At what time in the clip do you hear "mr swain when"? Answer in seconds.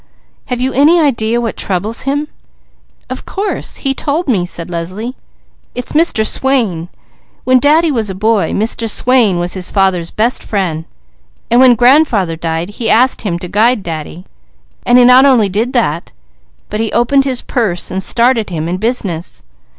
5.91-7.59